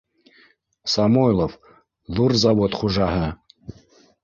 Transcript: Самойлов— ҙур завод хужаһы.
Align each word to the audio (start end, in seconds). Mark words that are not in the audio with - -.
Самойлов— 0.93 1.53
ҙур 2.21 2.35
завод 2.47 2.81
хужаһы. 2.83 3.31